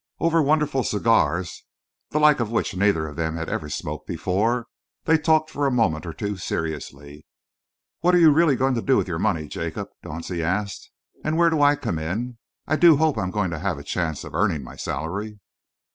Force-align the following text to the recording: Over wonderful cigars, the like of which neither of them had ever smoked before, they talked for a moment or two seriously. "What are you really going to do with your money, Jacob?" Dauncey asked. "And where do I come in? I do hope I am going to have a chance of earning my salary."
Over 0.19 0.41
wonderful 0.41 0.81
cigars, 0.83 1.63
the 2.09 2.19
like 2.19 2.39
of 2.39 2.49
which 2.49 2.75
neither 2.75 3.07
of 3.07 3.15
them 3.17 3.37
had 3.37 3.49
ever 3.49 3.69
smoked 3.69 4.07
before, 4.07 4.65
they 5.03 5.15
talked 5.15 5.51
for 5.51 5.67
a 5.67 5.71
moment 5.71 6.07
or 6.07 6.13
two 6.13 6.37
seriously. 6.37 7.27
"What 7.99 8.15
are 8.15 8.17
you 8.17 8.31
really 8.31 8.55
going 8.55 8.73
to 8.73 8.81
do 8.81 8.97
with 8.97 9.07
your 9.07 9.19
money, 9.19 9.47
Jacob?" 9.47 9.89
Dauncey 10.03 10.41
asked. 10.41 10.89
"And 11.23 11.37
where 11.37 11.51
do 11.51 11.61
I 11.61 11.75
come 11.75 11.99
in? 11.99 12.39
I 12.65 12.77
do 12.77 12.97
hope 12.97 13.15
I 13.15 13.21
am 13.21 13.29
going 13.29 13.51
to 13.51 13.59
have 13.59 13.77
a 13.77 13.83
chance 13.83 14.23
of 14.23 14.33
earning 14.33 14.63
my 14.63 14.75
salary." 14.75 15.39